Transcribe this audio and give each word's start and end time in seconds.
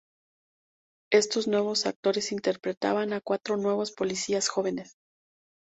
Estos 1.11 1.47
nuevos 1.47 1.85
actores 1.85 2.31
interpretaban 2.31 3.13
a 3.13 3.21
cuatro 3.21 3.55
nuevos 3.57 3.91
policías 3.91 4.49
jóvenes. 4.49 4.95